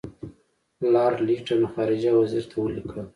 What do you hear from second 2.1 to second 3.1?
وزیر ته ولیکل.